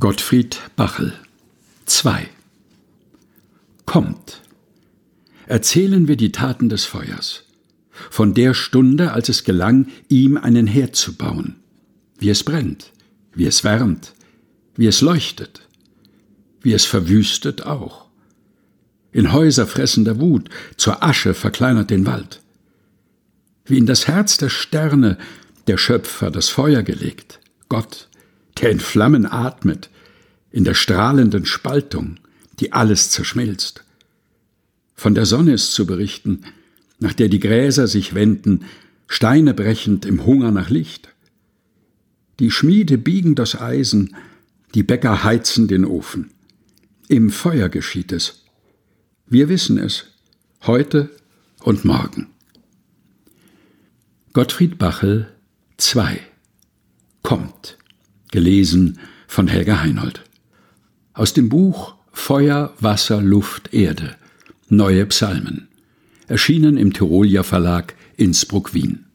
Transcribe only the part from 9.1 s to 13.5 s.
als es gelang, ihm einen Herd zu bauen, wie es brennt, wie